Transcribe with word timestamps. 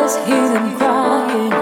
just 0.00 0.18
crying. 0.78 1.52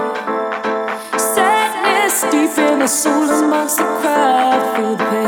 Sadness 1.19 2.21
deep 2.31 2.57
in 2.57 2.79
the 2.79 2.87
soul 2.87 3.29
amongst 3.43 3.77
the 3.77 3.83
crowd. 3.83 4.97
The 4.97 5.03
pain. 5.05 5.18